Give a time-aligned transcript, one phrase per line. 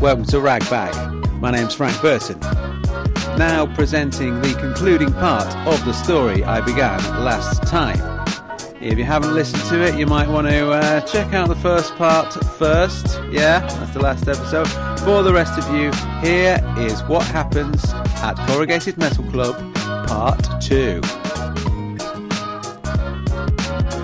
[0.00, 0.94] Welcome to Ragbag.
[1.40, 2.38] My name's Frank Burton.
[3.36, 8.05] Now presenting the concluding part of the story I began last time.
[8.86, 11.96] If you haven't listened to it, you might want to uh, check out the first
[11.96, 13.20] part first.
[13.32, 14.68] Yeah, that's the last episode.
[15.00, 17.92] For the rest of you, here is what happens
[18.22, 19.56] at Corrugated Metal Club,
[20.06, 21.00] part two.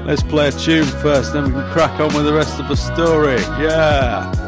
[0.05, 2.77] Let's play a tune first, then we can crack on with the rest of the
[2.77, 3.41] story.
[3.63, 4.42] Yeah.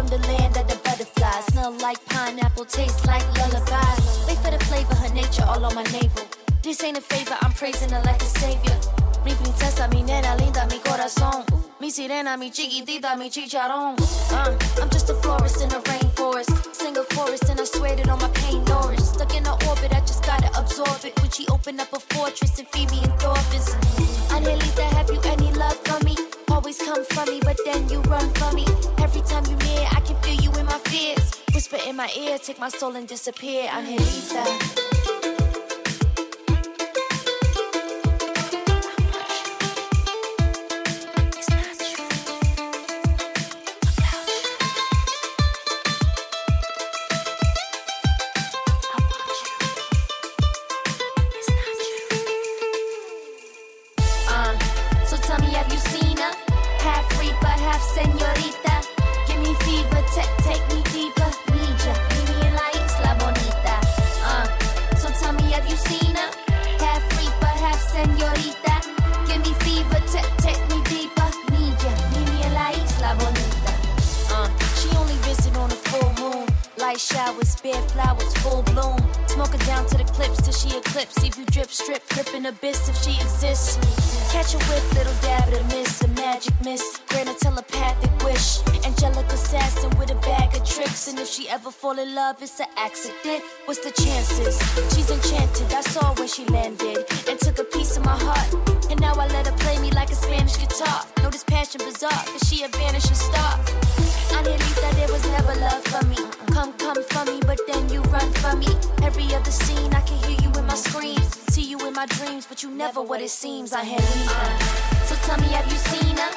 [0.00, 1.44] From the land of the butterflies.
[1.52, 4.00] Smell like pineapple, taste like lullabies.
[4.26, 6.24] Wait for the flavor, her nature all on my navel.
[6.62, 8.78] This ain't a favor, I'm praising her like a savior.
[9.24, 11.44] Mi princesa, mi nena linda, mi corazón.
[11.80, 13.96] Mi sirena, mi chiquitita, mi chicharrón.
[14.32, 16.74] Uh, I'm just a florist in a rainforest.
[16.74, 19.10] Sing a chorus and I swear it on my pain Norris.
[19.10, 21.12] Stuck in her orbit, I just gotta absorb it.
[21.20, 23.68] Would she open up a fortress and feed me endorphins?
[24.32, 26.16] Angelita, have you any love for me?
[26.48, 28.64] Always come for me, but then you run for me.
[29.40, 31.32] Time you near, I can feel you in my fears.
[31.54, 33.68] Whisper in my ear, take my soul and disappear.
[33.70, 34.40] Angelita.
[34.40, 34.99] Uh,
[76.90, 78.98] Light showers, bare flowers, full bloom.
[79.28, 81.22] Smoke her down to the clips till she eclipse.
[81.22, 83.78] If you drip, strip, dripping abyss if she exists.
[84.32, 86.82] Catch a whiff, little dab of the miss, a magic miss.
[87.08, 88.58] Grant a telepathic wish.
[88.84, 91.06] Angelic assassin with a bag of tricks.
[91.06, 93.44] And if she ever fall in love, it's an accident.
[93.66, 94.58] What's the chances?
[94.92, 95.72] She's enchanted.
[95.72, 98.69] I saw when she landed and took a piece of my heart.
[99.00, 101.04] Now I let her play me like a Spanish guitar.
[101.22, 103.58] Know this passion bizarre, cause she a vanishing star.
[104.36, 106.16] Angelita, there was never love for me.
[106.52, 108.68] Come, come for me, but then you run for me.
[109.02, 111.36] Every other scene, I can hear you in my screams.
[111.54, 113.72] See you in my dreams, but you never what it seems.
[113.72, 115.06] I had Angelita.
[115.06, 116.30] So tell me, have you seen her?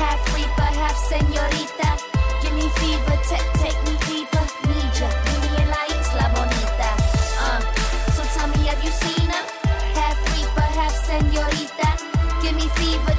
[0.00, 1.90] Half reaper, half señorita.
[2.42, 3.95] Give me fever, ta- take me
[12.76, 13.15] fever,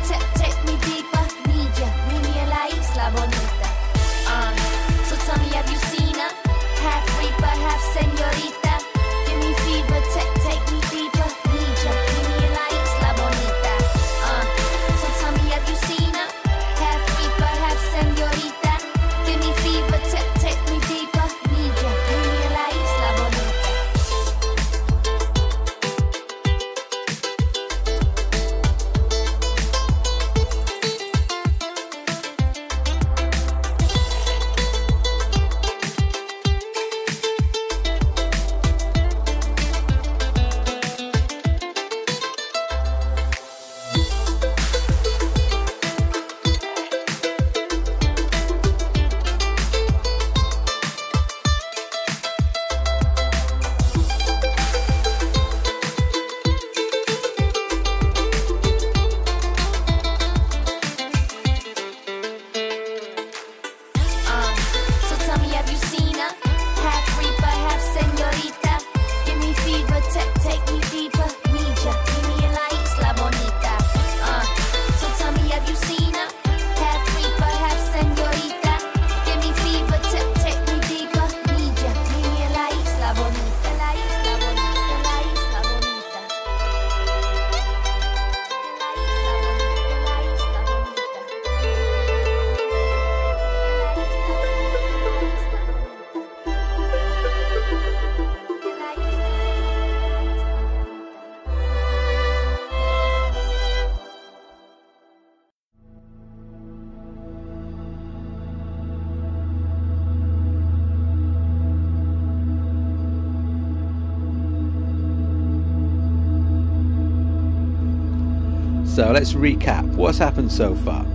[118.98, 121.06] So let's recap what's happened so far.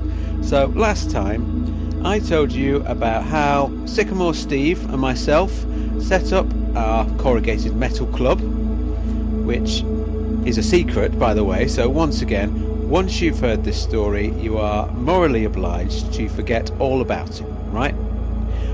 [0.40, 5.50] So last time I told you about how Sycamore Steve and myself
[6.00, 6.46] set up
[6.76, 8.40] our corrugated metal club,
[9.44, 9.82] which
[10.46, 11.66] is a secret by the way.
[11.66, 17.00] So once again, once you've heard this story, you are morally obliged to forget all
[17.00, 17.96] about it, right?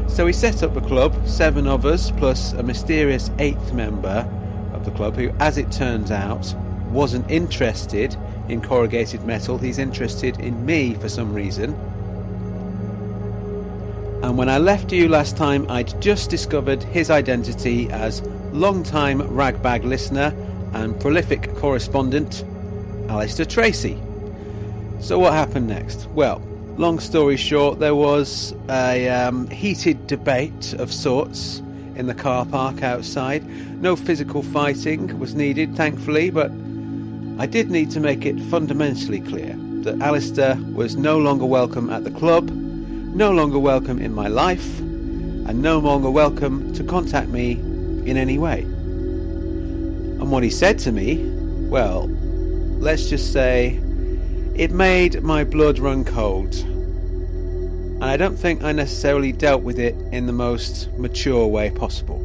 [0.06, 4.30] So we set up the club, seven of us, plus a mysterious eighth member
[4.74, 6.54] of the club who, as it turns out,
[6.90, 8.14] wasn't interested
[8.48, 9.58] in corrugated metal.
[9.58, 11.74] He's interested in me for some reason.
[14.22, 18.20] And when I left you last time, I'd just discovered his identity as
[18.52, 20.34] long-time ragbag listener
[20.72, 22.44] and prolific correspondent,
[23.08, 23.96] Alistair Tracy.
[25.00, 26.08] So, what happened next?
[26.10, 26.42] Well,
[26.76, 31.62] long story short, there was a um, heated debate of sorts
[31.94, 33.46] in the car park outside.
[33.80, 36.50] No physical fighting was needed, thankfully, but
[37.40, 39.54] I did need to make it fundamentally clear
[39.84, 44.80] that Alistair was no longer welcome at the club, no longer welcome in my life,
[44.80, 48.62] and no longer welcome to contact me in any way.
[48.62, 51.30] And what he said to me,
[51.68, 52.08] well,
[52.80, 53.80] let's just say
[54.56, 56.52] it made my blood run cold.
[56.56, 62.18] And I don't think I necessarily dealt with it in the most mature way possible.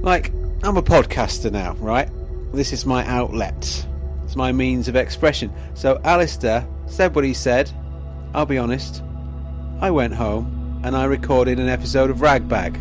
[0.00, 2.08] Like, I'm a podcaster now, right?
[2.56, 3.86] This is my outlet.
[4.24, 5.52] It's my means of expression.
[5.74, 7.70] So Alistair said what he said.
[8.32, 9.02] I'll be honest.
[9.82, 12.80] I went home and I recorded an episode of Ragbag.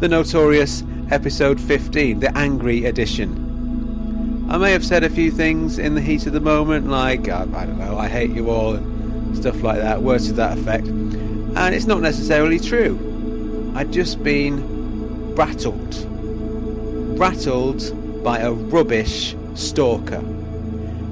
[0.00, 0.82] The notorious
[1.12, 4.48] episode 15, the angry edition.
[4.50, 7.46] I may have said a few things in the heat of the moment, like, uh,
[7.54, 10.88] I don't know, I hate you all, and stuff like that, words to that effect.
[10.88, 13.72] And it's not necessarily true.
[13.76, 15.94] I'd just been rattled.
[17.16, 20.20] Rattled by a rubbish stalker.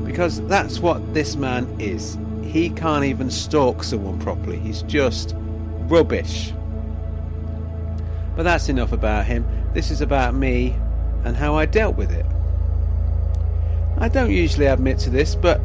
[0.04, 2.18] Because that's what this man is.
[2.42, 6.52] He can't even stalk someone properly, he's just rubbish.
[8.36, 9.44] But that's enough about him.
[9.74, 10.76] This is about me
[11.24, 12.26] and how I dealt with it.
[13.98, 15.60] I don't usually admit to this, but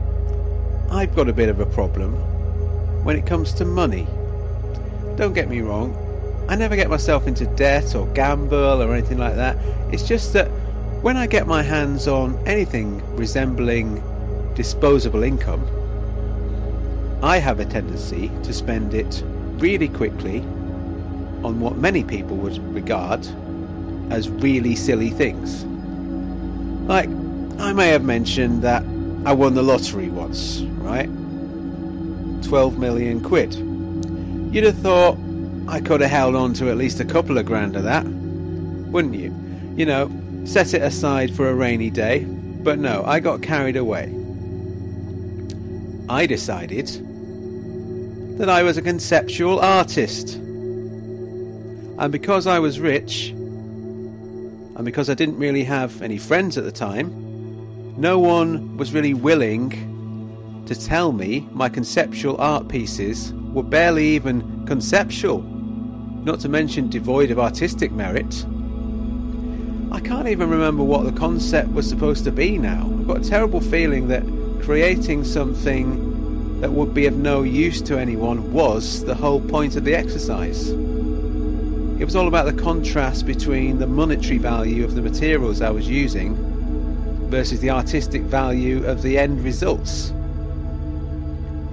[0.90, 2.14] I've got a bit of a problem
[3.04, 4.08] when it comes to money.
[5.16, 5.96] Don't get me wrong,
[6.48, 9.58] I never get myself into debt or gamble or anything like that.
[9.92, 10.50] It's just that
[11.04, 14.02] when I get my hands on anything resembling
[14.56, 15.62] disposable income,
[17.22, 19.22] I have a tendency to spend it
[19.58, 20.40] really quickly
[21.44, 23.28] on what many people would regard
[24.12, 25.66] as really silly things.
[26.88, 27.10] Like,
[27.60, 28.84] I may have mentioned that
[29.26, 31.10] I won the lottery once, right?
[32.44, 33.54] 12 million quid.
[34.56, 35.18] You'd have thought
[35.68, 39.16] I could have held on to at least a couple of grand of that, wouldn't
[39.16, 39.36] you?
[39.76, 44.14] You know, set it aside for a rainy day, but no, I got carried away.
[46.10, 46.88] I decided
[48.38, 50.36] that I was a conceptual artist.
[50.36, 56.72] And because I was rich, and because I didn't really have any friends at the
[56.72, 64.08] time, no one was really willing to tell me my conceptual art pieces were barely
[64.08, 68.46] even conceptual, not to mention devoid of artistic merit.
[69.94, 72.82] I can't even remember what the concept was supposed to be now.
[72.82, 74.24] I've got a terrible feeling that
[74.64, 79.84] creating something that would be of no use to anyone was the whole point of
[79.84, 80.70] the exercise.
[80.70, 85.88] It was all about the contrast between the monetary value of the materials I was
[85.88, 86.36] using
[87.30, 90.12] versus the artistic value of the end results.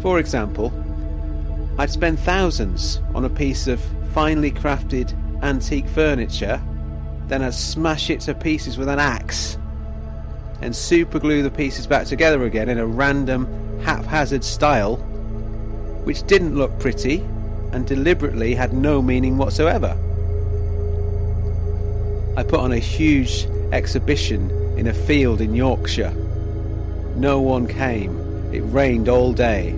[0.03, 0.75] For example,
[1.79, 3.81] I'd spend thousands on a piece of
[4.13, 6.61] finely crafted antique furniture,
[7.31, 9.57] then I'd smash it to pieces with an axe
[10.61, 14.97] and superglue the pieces back together again in a random, haphazard style,
[16.05, 17.21] which didn't look pretty
[17.73, 19.97] and deliberately had no meaning whatsoever.
[22.37, 26.13] I put on a huge exhibition in a field in Yorkshire.
[27.15, 28.19] No one came.
[28.53, 29.75] It rained all day.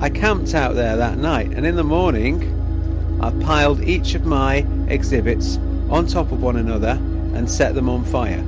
[0.00, 4.66] I camped out there that night, and in the morning, I piled each of my
[4.88, 5.58] exhibits
[5.92, 6.98] on top of one another
[7.34, 8.42] and set them on fire.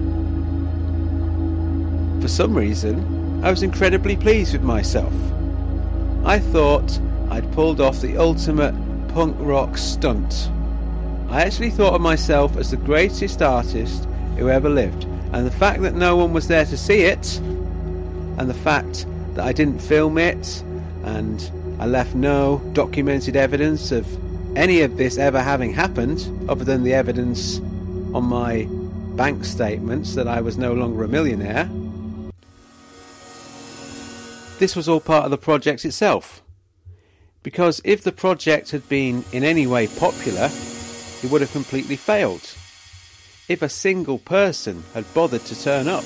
[2.22, 5.12] For some reason, I was incredibly pleased with myself.
[6.24, 6.98] I thought
[7.30, 8.74] I'd pulled off the ultimate
[9.08, 10.50] punk rock stunt.
[11.28, 14.08] I actually thought of myself as the greatest artist
[14.38, 17.38] who ever lived, and the fact that no one was there to see it,
[18.38, 20.64] and the fact that I didn't film it,
[21.02, 24.06] and I left no documented evidence of
[24.56, 27.58] any of this ever having happened, other than the evidence
[28.14, 28.68] on my
[29.16, 31.68] bank statements that I was no longer a millionaire.
[34.58, 36.42] this was all part of the project itself.
[37.42, 40.48] Because if the project had been in any way popular,
[41.22, 42.54] it would have completely failed.
[43.48, 46.04] If a single person had bothered to turn up,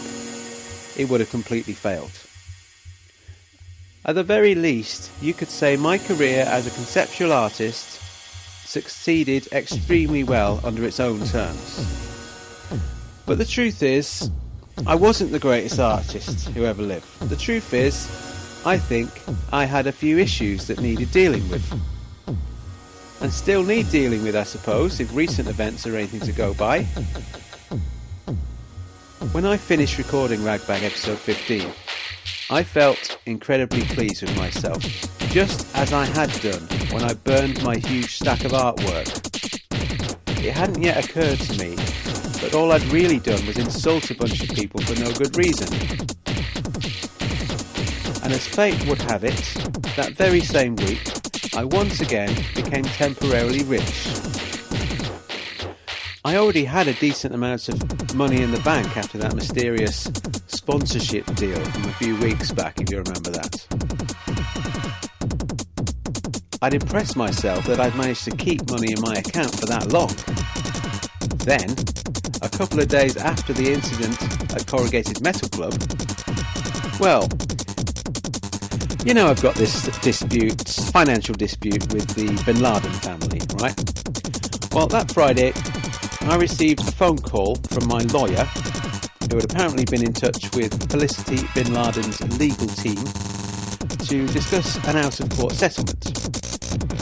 [0.97, 2.11] it would have completely failed.
[4.05, 8.01] At the very least, you could say my career as a conceptual artist
[8.69, 12.69] succeeded extremely well under its own terms.
[13.25, 14.31] But the truth is,
[14.87, 17.07] I wasn't the greatest artist who ever lived.
[17.31, 18.07] The truth is,
[18.67, 19.09] I think
[19.53, 21.65] I had a few issues that needed dealing with.
[23.21, 26.85] And still need dealing with, I suppose, if recent events are anything to go by.
[29.33, 31.73] When I finished recording Ragbag episode 15,
[32.51, 34.83] I felt incredibly pleased with myself,
[35.31, 39.09] just as I had done when I burned my huge stack of artwork.
[40.43, 41.75] It hadn't yet occurred to me
[42.41, 45.69] that all I'd really done was insult a bunch of people for no good reason.
[48.23, 49.43] And as fate would have it,
[49.97, 51.01] that very same week,
[51.57, 54.09] I once again became temporarily rich.
[56.25, 60.09] I already had a decent amount of money in the bank after that mysterious
[60.69, 63.67] sponsorship deal from a few weeks back, if you remember that.
[66.61, 70.11] I'd impressed myself that I'd managed to keep money in my account for that long.
[71.39, 71.71] Then,
[72.43, 74.21] a couple of days after the incident
[74.55, 75.73] at Corrugated Metal Club,
[77.01, 77.27] well,
[79.07, 84.75] you know I've got this dispute, financial dispute with the Bin Laden family, right?
[84.75, 85.55] Well, that Friday,
[86.29, 88.47] I received a phone call from my lawyer,
[89.31, 92.97] who had apparently been in touch with Felicity Bin Laden's legal team
[94.07, 96.07] to discuss an out of court settlement.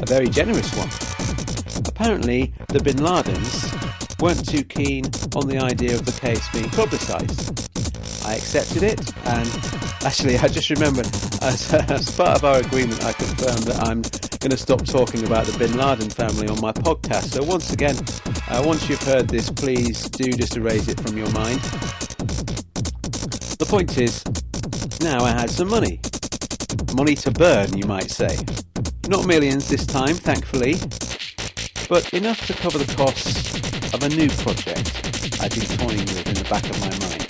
[0.02, 0.88] A very generous one.
[1.86, 5.04] Apparently, the Bin Ladens weren't too keen
[5.34, 7.66] on the idea of the case being publicised.
[8.26, 9.48] I accepted it, and
[10.04, 11.06] actually, I just remembered
[11.42, 14.02] as, as part of our agreement, I confirmed that I'm
[14.40, 17.34] going to stop talking about the Bin Laden family on my podcast.
[17.34, 17.96] So, once again,
[18.48, 21.60] uh, once you've heard this, please do just erase it from your mind.
[23.66, 24.22] The point is,
[25.00, 25.98] now I had some money.
[26.94, 28.38] Money to burn, you might say.
[29.08, 30.74] Not millions this time, thankfully,
[31.88, 33.56] but enough to cover the costs
[33.92, 37.26] of a new project I'd been toying with in the back of my mind.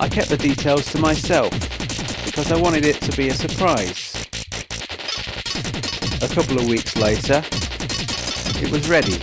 [0.00, 1.52] I kept the details to myself
[2.24, 4.26] because I wanted it to be a surprise.
[6.20, 7.44] A couple of weeks later,
[8.60, 9.20] it was ready.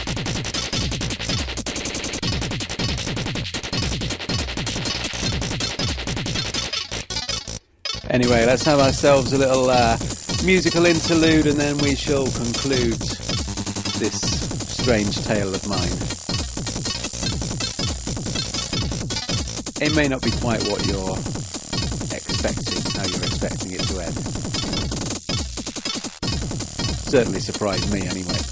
[8.10, 9.98] Anyway, let's have ourselves a little uh,
[10.44, 13.00] musical interlude and then we shall conclude
[14.00, 14.20] this
[14.68, 16.20] strange tale of mine.
[19.82, 21.18] it may not be quite what you're
[22.12, 24.14] expecting, how you're expecting it to end.
[27.08, 28.49] Certainly surprised me anyway.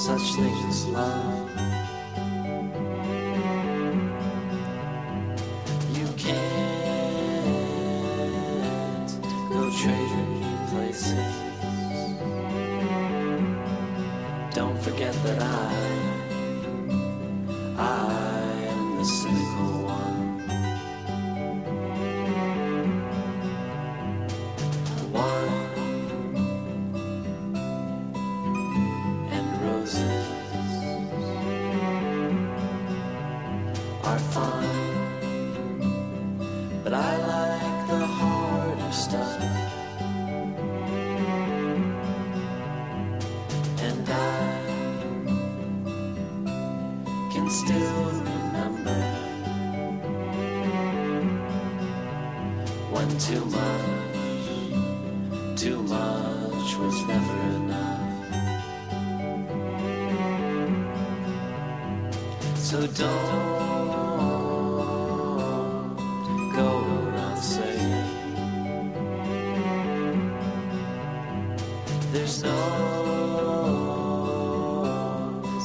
[0.00, 1.49] Such things as love.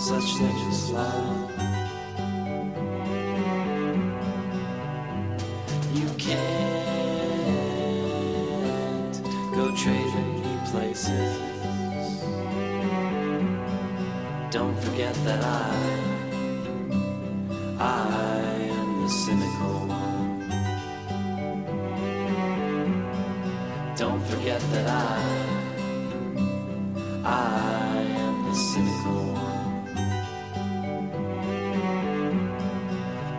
[0.06, 1.50] Such thing as love.
[5.96, 6.46] You can't
[9.56, 11.40] go trading new places.
[14.52, 15.74] Don't forget that I,
[17.80, 20.40] I am the cynical one.
[23.98, 25.18] Don't forget that I,
[27.24, 29.25] I am the cynical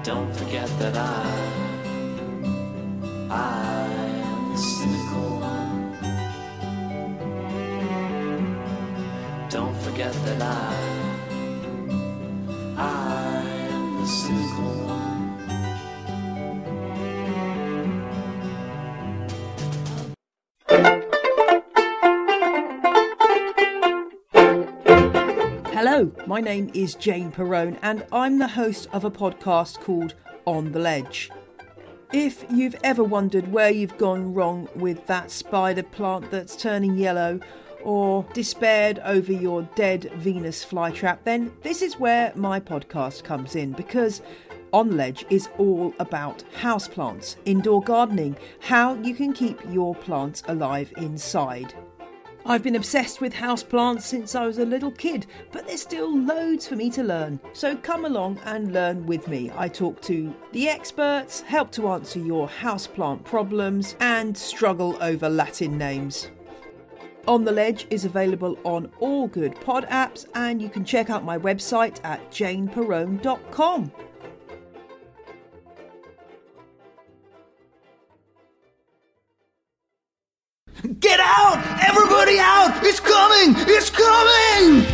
[0.07, 1.46] Don't forget that I,
[26.37, 30.13] my name is Jane Perrone, and I'm the host of a podcast called
[30.45, 31.31] On the Ledge.
[32.13, 37.41] If you've ever wondered where you've gone wrong with that spider plant that's turning yellow,
[37.83, 43.73] or despaired over your dead Venus flytrap, then this is where my podcast comes in
[43.73, 44.21] because
[44.75, 50.43] On the Ledge is all about houseplants, indoor gardening, how you can keep your plants
[50.49, 51.73] alive inside.
[52.49, 56.69] I've been obsessed with houseplants since I was a little kid, but there's still loads
[56.69, 57.41] for me to learn.
[57.53, 59.51] So come along and learn with me.
[59.57, 65.77] I talk to the experts, help to answer your houseplant problems, and struggle over Latin
[65.77, 66.29] names.
[67.27, 71.25] On the Ledge is available on all good pod apps, and you can check out
[71.25, 73.91] my website at janeperrone.com.
[81.01, 81.63] Get out!
[81.87, 82.83] Everybody out!
[82.83, 83.55] It's coming!
[83.69, 84.87] It's coming!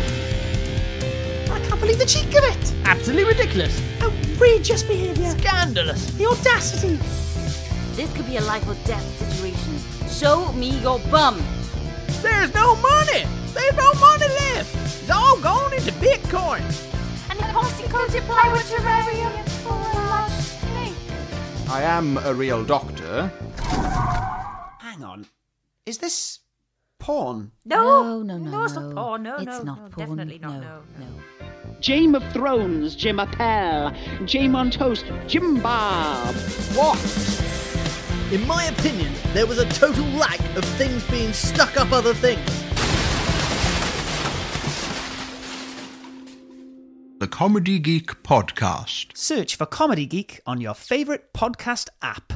[1.49, 2.73] I can't believe the cheek of it!
[2.83, 3.81] Absolutely ridiculous.
[4.01, 5.31] Outrageous behaviour!
[5.39, 6.11] Scandalous.
[6.11, 6.97] The audacity!
[7.95, 9.79] This could be a life or death situation.
[10.09, 11.41] Show me your bum.
[12.21, 13.25] There's no money.
[13.53, 14.75] There's no money left.
[14.75, 16.63] It's all gone into Bitcoin.
[17.29, 21.69] And the posting codes apply with terrarium for a large snake.
[21.69, 23.31] I am a real doctor.
[24.79, 25.25] Hang on.
[25.85, 26.39] Is this
[26.97, 27.51] porn?
[27.65, 29.23] No, no, no, no, it's not porn.
[29.23, 30.07] No, it's no, not no, porn.
[30.09, 31.75] definitely not, No, no, no.
[31.81, 33.91] Game of Thrones, Jim Appel.
[34.25, 36.33] Jam on Toast, Jim Bob.
[36.73, 36.97] What?
[38.31, 42.39] In my opinion, there was a total lack of things being stuck up other things.
[47.19, 49.17] The Comedy Geek Podcast.
[49.17, 52.31] Search for Comedy Geek on your favourite podcast app.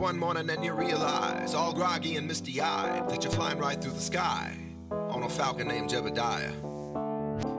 [0.00, 3.92] One morning and you realize, all groggy and misty eyed, that you're flying right through
[3.92, 4.56] the sky
[4.90, 6.52] on a falcon named Jebediah.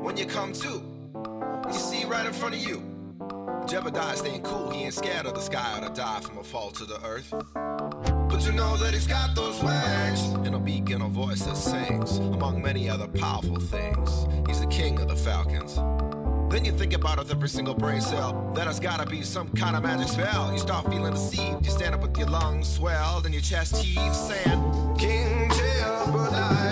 [0.02, 0.82] When you come to,
[1.68, 2.82] you see right in front of you,
[3.68, 6.72] Jebediah staying cool, he ain't scared of the sky or to die from a fall
[6.72, 7.32] to the earth.
[7.32, 11.58] But you know that he's got those wings and a beak and a voice that
[11.58, 14.26] sings, among many other powerful things.
[14.48, 15.78] He's the king of the falcons.
[16.52, 18.52] Then you think about it every single brain cell.
[18.56, 20.52] That has gotta be some kind of magic spell.
[20.52, 21.66] You start feeling deceived.
[21.66, 24.60] You stand up with your lungs swelled and your chest heaves, saying,
[24.98, 26.71] King Jebediah,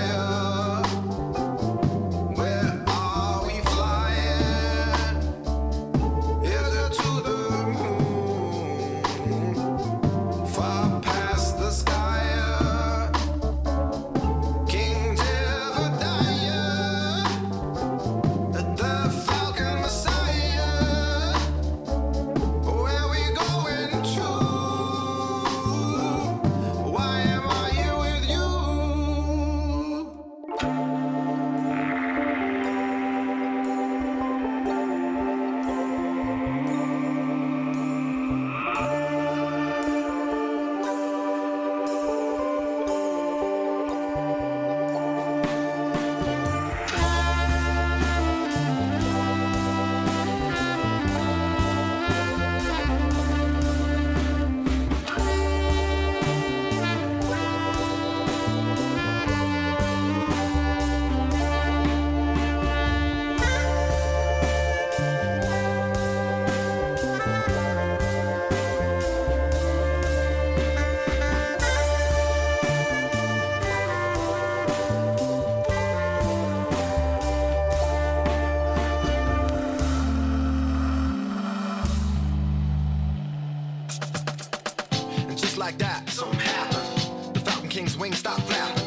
[85.59, 87.35] like that, something happened.
[87.35, 88.83] The Falcon King's wings stopped flapping.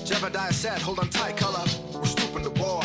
[0.00, 2.82] Jebediah said, hold on tight, color, we're stooping to war.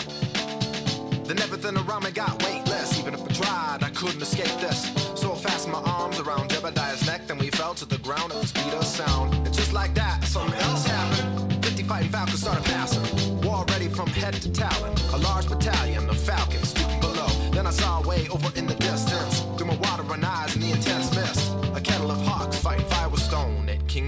[1.26, 3.00] Then everything around me got weightless.
[3.00, 4.92] Even if I tried, I couldn't escape this.
[5.20, 8.40] So I fastened my arms around Jebediah's neck, then we fell to the ground at
[8.40, 9.34] the speed of sound.
[9.34, 11.66] And just like that, something else happened.
[11.66, 13.42] 50 fighting Falcons started passing.
[13.42, 14.94] War ready from head to talon.
[15.14, 17.30] A large battalion of Falcons stooping below.
[17.52, 21.16] Then I saw way over in the distance, through my watering eyes and the intense
[21.16, 21.43] mist.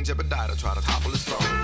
[0.05, 1.54] Jebediah to try to topple his throne.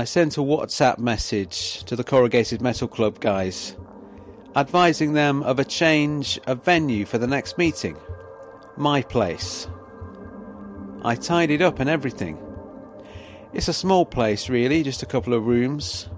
[0.00, 3.76] I sent a WhatsApp message to the Corrugated Metal Club guys,
[4.56, 7.98] advising them of a change of venue for the next meeting.
[8.78, 9.68] My place.
[11.02, 12.38] I tidied up and everything.
[13.52, 16.08] It's a small place, really, just a couple of rooms.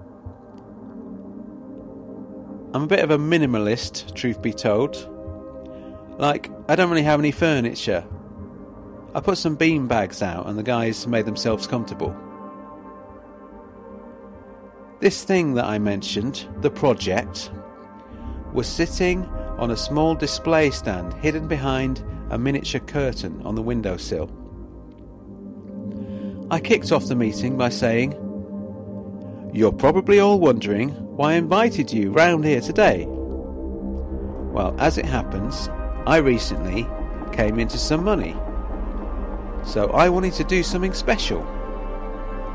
[2.73, 4.95] I'm a bit of a minimalist, truth be told.
[6.17, 8.05] Like, I don't really have any furniture.
[9.13, 12.17] I put some bean bags out and the guys made themselves comfortable.
[15.03, 17.51] This thing that I mentioned, the project,
[18.53, 19.25] was sitting
[19.57, 24.31] on a small display stand hidden behind a miniature curtain on the windowsill.
[26.49, 28.13] I kicked off the meeting by saying,
[29.53, 33.05] You're probably all wondering why I invited you round here today.
[33.05, 35.67] Well, as it happens,
[36.07, 36.87] I recently
[37.33, 38.37] came into some money.
[39.65, 41.43] So I wanted to do something special.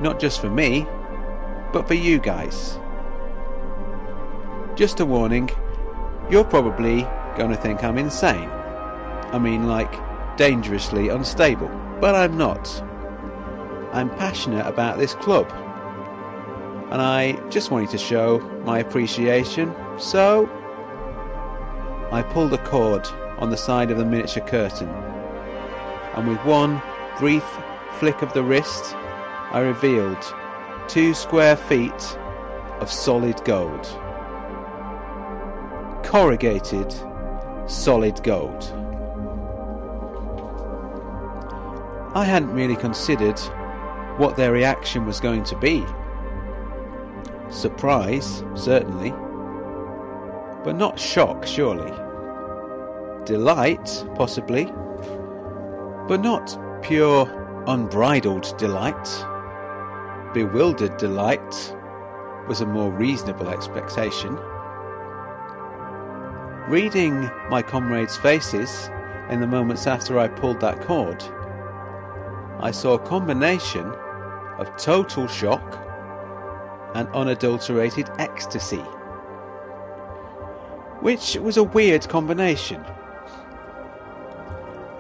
[0.01, 0.87] Not just for me,
[1.73, 2.79] but for you guys.
[4.75, 5.51] Just a warning,
[6.31, 7.03] you're probably
[7.37, 8.49] going to think I'm insane.
[9.31, 9.93] I mean, like,
[10.37, 12.83] dangerously unstable, but I'm not.
[13.93, 15.51] I'm passionate about this club,
[16.91, 20.49] and I just wanted to show my appreciation, so
[22.13, 23.07] I pulled a cord
[23.39, 24.89] on the side of the miniature curtain,
[26.15, 26.81] and with one
[27.19, 27.45] brief
[27.99, 30.23] flick of the wrist, I revealed
[30.89, 32.19] two square feet
[32.81, 33.85] of solid gold.
[36.03, 36.95] Corrugated
[37.67, 38.73] solid gold.
[42.15, 43.39] I hadn't really considered
[44.17, 45.85] what their reaction was going to be.
[47.51, 49.11] Surprise, certainly,
[50.65, 51.93] but not shock, surely.
[53.27, 54.65] Delight, possibly,
[56.09, 59.07] but not pure, unbridled delight.
[60.39, 61.75] Bewildered delight
[62.47, 64.39] was a more reasonable expectation.
[66.69, 68.89] Reading my comrades' faces
[69.31, 71.25] in the moments after I pulled that cord,
[72.61, 73.85] I saw a combination
[74.61, 75.77] of total shock
[76.95, 78.85] and unadulterated ecstasy.
[81.01, 82.85] Which was a weird combination.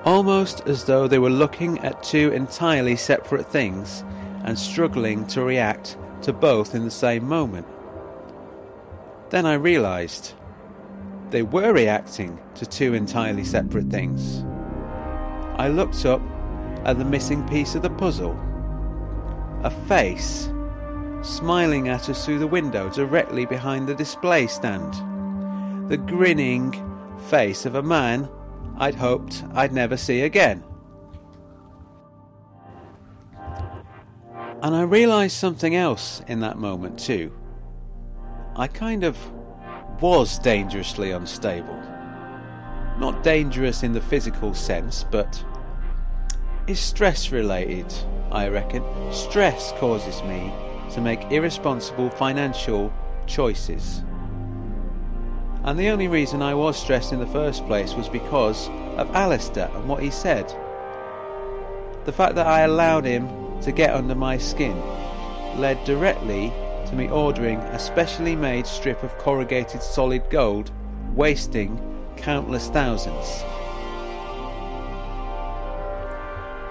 [0.05, 4.03] Almost as though they were looking at two entirely separate things
[4.49, 7.67] and struggling to react to both in the same moment.
[9.29, 10.33] Then I realised
[11.29, 14.43] they were reacting to two entirely separate things.
[15.57, 16.23] I looked up
[16.87, 18.41] at the missing piece of the puzzle
[19.65, 20.51] a face
[21.21, 24.95] smiling at us through the window directly behind the display stand.
[25.91, 26.73] The grinning
[27.29, 28.31] face of a man
[28.79, 30.65] I'd hoped I'd never see again.
[34.61, 37.33] And I realised something else in that moment too.
[38.57, 39.17] I kind of
[40.01, 41.81] was dangerously unstable.
[42.99, 45.45] Not dangerous in the physical sense, but
[46.67, 47.95] is stress related,
[48.33, 48.83] I reckon.
[49.13, 50.53] Stress causes me
[50.93, 52.93] to make irresponsible financial
[53.27, 54.03] choices.
[55.63, 59.71] And the only reason I was stressed in the first place was because of Alistair
[59.75, 60.53] and what he said.
[62.07, 63.29] The fact that I allowed him
[63.63, 64.81] to get under my skin
[65.59, 66.53] led directly
[66.87, 70.71] to me ordering a specially made strip of corrugated solid gold,
[71.15, 71.79] wasting
[72.17, 73.45] countless thousands.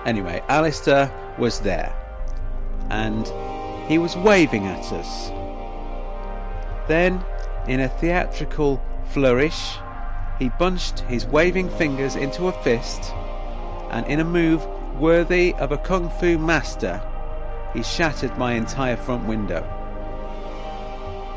[0.06, 1.94] Anyway, Alistair was there,
[2.90, 3.28] and
[3.88, 5.30] he was waving at us.
[6.88, 7.24] Then,
[7.68, 9.76] in a theatrical flourish,
[10.40, 13.12] he bunched his waving fingers into a fist,
[13.92, 14.66] and in a move
[15.00, 17.02] worthy of a kung fu master,
[17.74, 19.64] he shattered my entire front window.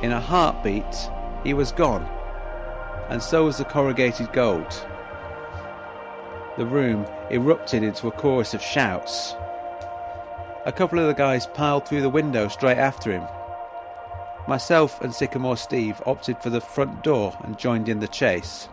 [0.02, 1.10] In a heartbeat,
[1.44, 2.08] he was gone,
[3.08, 4.86] and so was the corrugated gold.
[6.56, 9.34] The room erupted into a chorus of shouts.
[10.66, 13.26] A couple of the guys piled through the window straight after him.
[14.48, 18.68] Myself and Sycamore Steve opted for the front door and joined in the chase.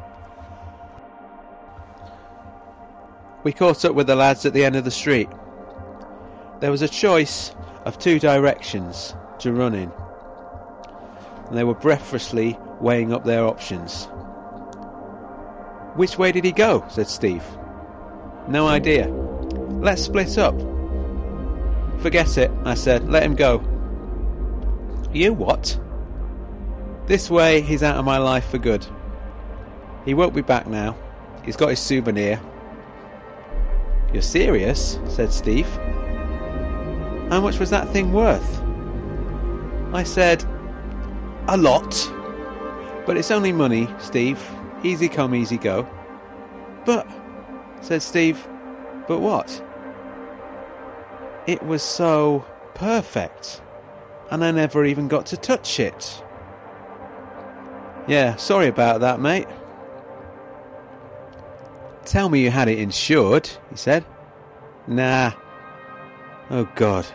[3.43, 5.29] We caught up with the lads at the end of the street.
[6.59, 9.91] There was a choice of two directions to run in,
[11.47, 14.05] and they were breathlessly weighing up their options.
[15.95, 16.85] Which way did he go?
[16.89, 17.43] said Steve.
[18.47, 19.07] No idea.
[19.07, 20.59] Let's split up.
[21.99, 23.09] Forget it, I said.
[23.09, 23.59] Let him go.
[25.11, 25.79] You what?
[27.07, 28.85] This way, he's out of my life for good.
[30.05, 30.95] He won't be back now.
[31.43, 32.39] He's got his souvenir.
[34.13, 34.99] You're serious?
[35.07, 35.67] said Steve.
[37.29, 38.61] How much was that thing worth?
[39.93, 40.43] I said,
[41.47, 42.11] A lot.
[43.05, 44.41] But it's only money, Steve.
[44.83, 45.87] Easy come, easy go.
[46.85, 47.07] But,
[47.81, 48.47] said Steve,
[49.07, 49.63] but what?
[51.45, 53.61] It was so perfect,
[54.29, 56.21] and I never even got to touch it.
[58.07, 59.47] Yeah, sorry about that, mate.
[62.07, 64.05] Tell me you had it insured, he said.
[64.87, 65.33] Nah.
[66.49, 67.05] Oh, God.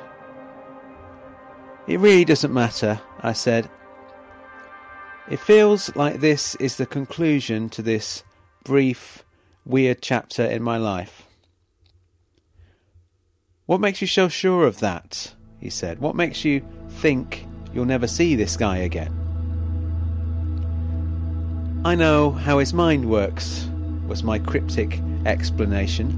[1.86, 3.70] It really doesn't matter, I said.
[5.30, 8.22] It feels like this is the conclusion to this
[8.64, 9.24] brief,
[9.64, 11.26] weird chapter in my life.
[13.64, 15.34] What makes you so sure of that?
[15.58, 16.00] he said.
[16.00, 19.18] What makes you think you'll never see this guy again?
[21.82, 23.70] I know how his mind works,
[24.12, 26.10] was my cryptic explanation.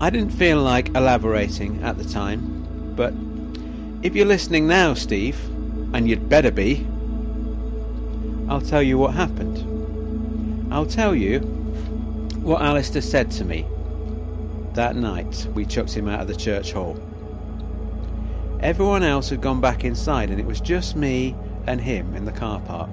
[0.00, 3.12] I didn't feel like elaborating at the time, but
[4.06, 5.36] if you're listening now, Steve,
[5.92, 6.86] and you'd better be,
[8.48, 10.72] I'll tell you what happened.
[10.72, 11.40] I'll tell you
[12.44, 13.66] what Alistair said to me
[14.74, 16.96] that night we chucked him out of the church hall.
[18.60, 21.34] Everyone else had gone back inside, and it was just me
[21.66, 22.90] and him in the car park.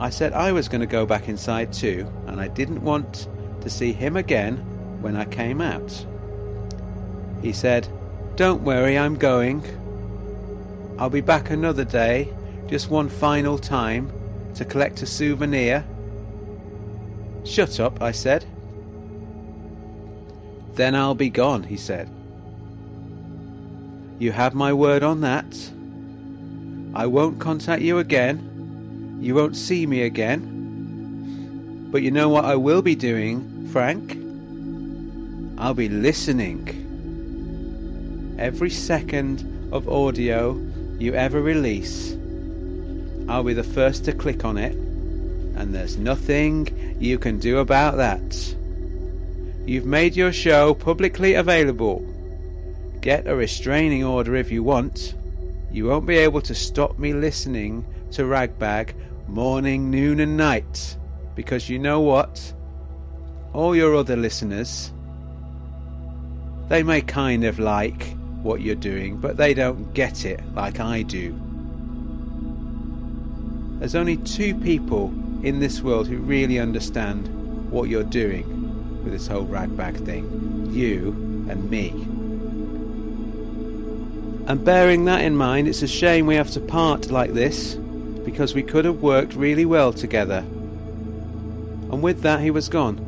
[0.00, 3.28] I said I was going to go back inside too, and I didn't want
[3.60, 4.56] to see him again
[5.02, 6.06] when I came out.
[7.42, 7.86] He said,
[8.34, 9.62] Don't worry, I'm going.
[10.98, 12.32] I'll be back another day,
[12.66, 14.10] just one final time,
[14.54, 15.84] to collect a souvenir.
[17.44, 18.46] Shut up, I said.
[20.76, 22.08] Then I'll be gone, he said.
[24.18, 25.70] You have my word on that.
[26.94, 28.49] I won't contact you again.
[29.20, 31.88] You won't see me again.
[31.90, 34.16] But you know what I will be doing, Frank?
[35.58, 36.76] I'll be listening.
[38.38, 40.58] Every second of audio
[40.98, 42.16] you ever release,
[43.28, 47.98] I'll be the first to click on it, and there's nothing you can do about
[47.98, 48.56] that.
[49.66, 52.06] You've made your show publicly available.
[53.02, 55.14] Get a restraining order if you want.
[55.70, 58.94] You won't be able to stop me listening to Ragbag
[59.30, 60.96] morning, noon, and night.
[61.34, 62.52] Because you know what?
[63.52, 64.92] All your other listeners,
[66.68, 71.02] they may kind of like what you're doing, but they don't get it like I
[71.02, 71.38] do.
[73.78, 75.06] There's only two people
[75.42, 81.08] in this world who really understand what you're doing with this whole ragbag thing you
[81.48, 81.90] and me.
[84.46, 87.78] And bearing that in mind, it's a shame we have to part like this
[88.24, 90.44] because we could have worked really well together.
[91.90, 93.06] And with that, he was gone.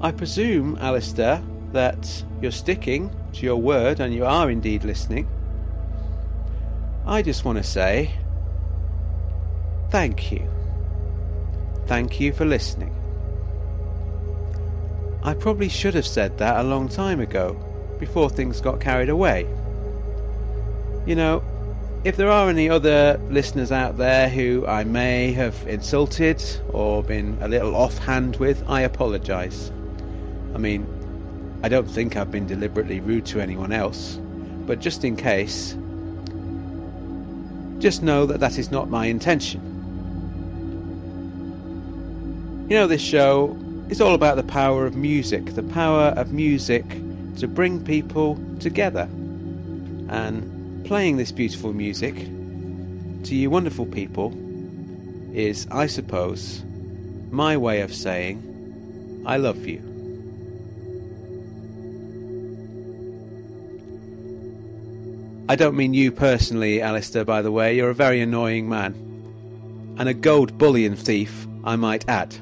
[0.00, 5.28] I presume, Alistair, that you're sticking to your word and you are indeed listening.
[7.06, 8.12] I just want to say
[9.90, 10.48] thank you.
[11.86, 12.94] Thank you for listening.
[15.22, 17.54] I probably should have said that a long time ago,
[17.98, 19.46] before things got carried away.
[21.06, 21.42] You know,
[22.06, 27.36] if there are any other listeners out there who I may have insulted or been
[27.40, 29.72] a little offhand with, I apologise.
[30.54, 30.86] I mean,
[31.64, 34.20] I don't think I've been deliberately rude to anyone else,
[34.66, 35.76] but just in case,
[37.80, 39.60] just know that that is not my intention.
[42.70, 46.84] You know, this show is all about the power of music, the power of music
[47.38, 49.08] to bring people together.
[50.08, 50.55] And
[50.86, 54.32] playing this beautiful music to you wonderful people
[55.34, 56.62] is, I suppose,
[57.30, 59.82] my way of saying, I love you.
[65.48, 67.76] I don't mean you personally, Alistair, by the way.
[67.76, 68.94] You're a very annoying man.
[69.98, 72.36] And a gold bullion thief, I might add.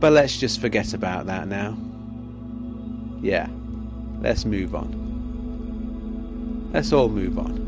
[0.00, 1.76] But let's just forget about that now.
[3.20, 3.48] Yeah,
[4.22, 4.99] let's move on.
[6.72, 7.59] Let's all move on.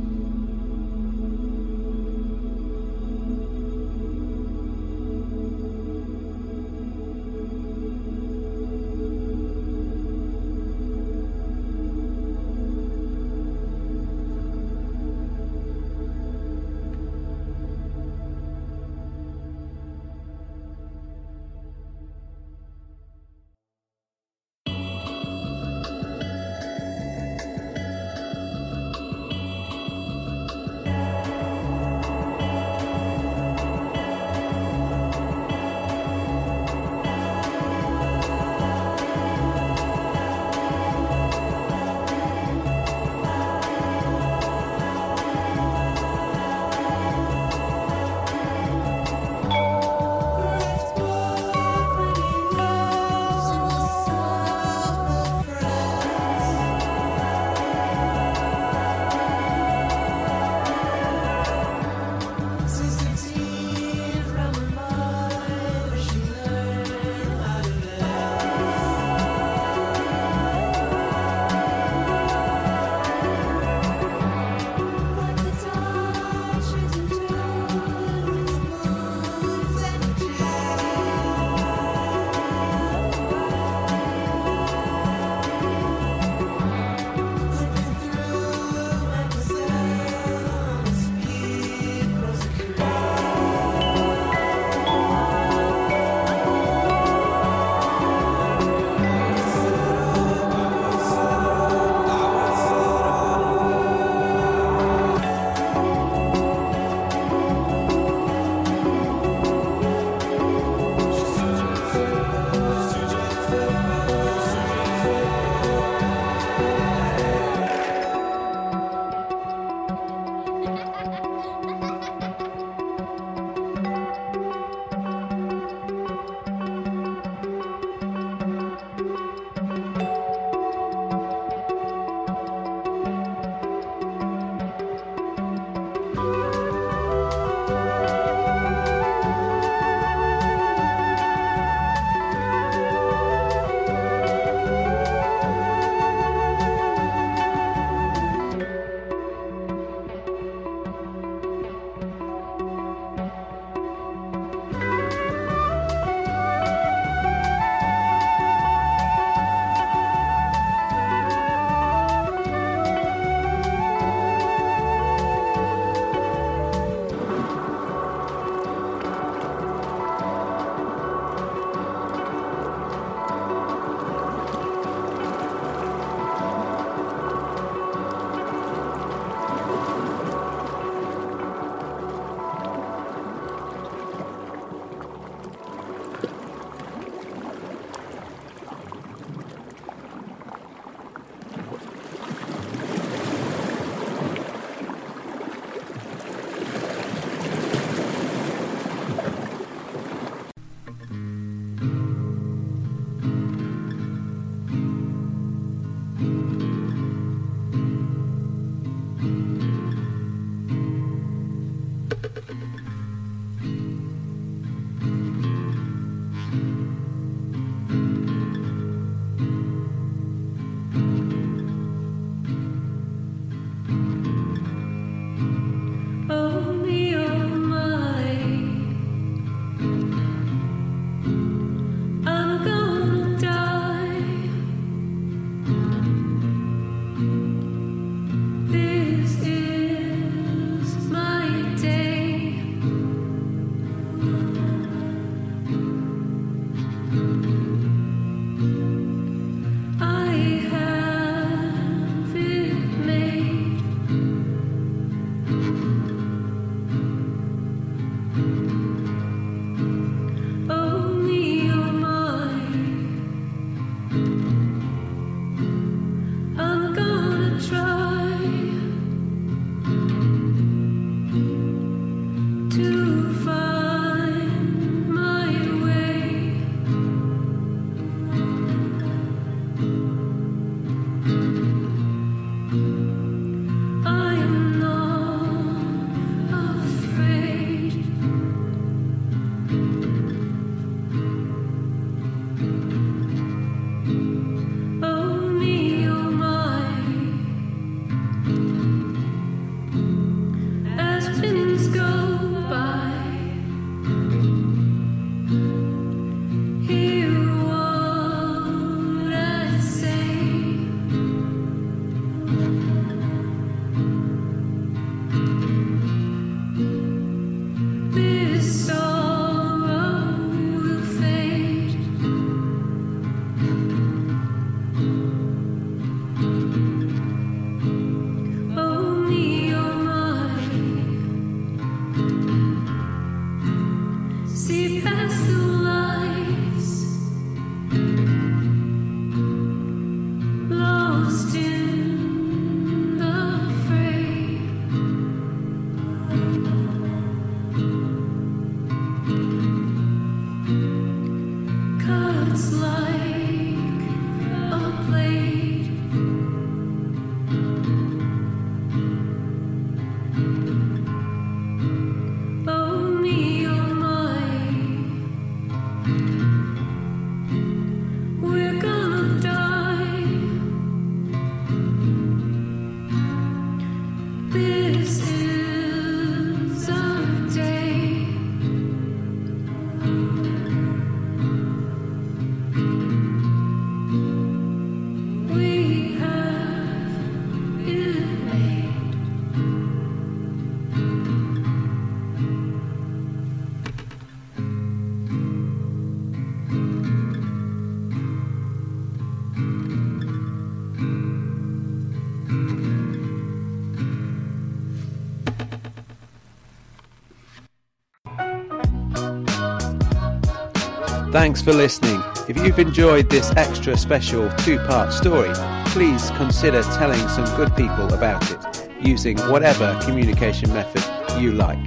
[411.32, 412.22] Thanks for listening.
[412.46, 415.50] If you've enjoyed this extra special two part story,
[415.86, 421.02] please consider telling some good people about it using whatever communication method
[421.40, 421.82] you like.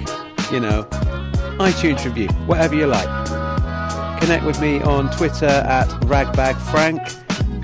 [0.50, 0.82] You know,
[1.60, 3.06] iTunes review, whatever you like.
[4.20, 6.98] Connect with me on Twitter at ragbagfrank.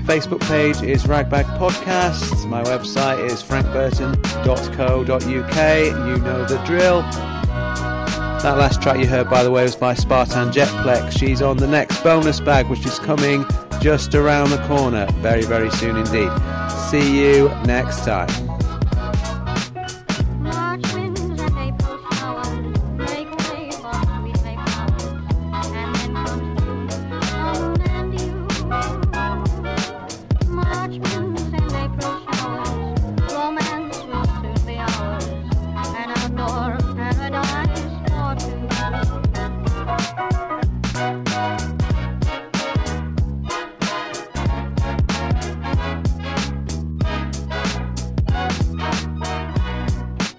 [0.05, 2.47] Facebook page is Ragbag Podcast.
[2.47, 6.07] My website is frankburton.co.uk.
[6.07, 7.03] You know the drill.
[8.43, 11.17] That last track you heard, by the way, was by Spartan Jetplex.
[11.17, 13.45] She's on the next bonus bag, which is coming
[13.79, 16.29] just around the corner very, very soon indeed.
[16.91, 18.52] See you next time.